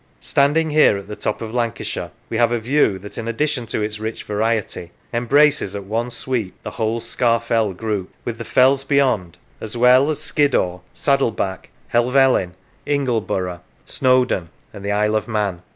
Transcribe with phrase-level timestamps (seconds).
[0.21, 3.81] Standing here at the top of Lancashire we have a view that, in addition to
[3.83, 9.37] its rich variety, embraces at one sweep the whole Scafell group, with the fells beyond,
[9.59, 12.55] as well as Skiddaw, Saddleback, Helvellyn,
[12.87, 15.61] Ingleborough, 7 Lancashire Snowdon, and the Isle of Man.